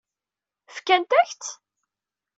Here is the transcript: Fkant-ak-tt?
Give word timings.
Fkant-ak-tt? 0.75 1.49